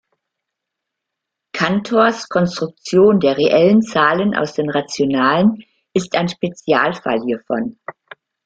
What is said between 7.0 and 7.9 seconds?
hiervon.